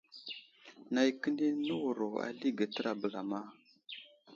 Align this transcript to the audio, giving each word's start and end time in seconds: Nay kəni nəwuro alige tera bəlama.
Nay 0.93 1.09
kəni 1.21 1.47
nəwuro 1.63 2.07
alige 2.27 2.65
tera 2.73 2.91
bəlama. 3.01 3.41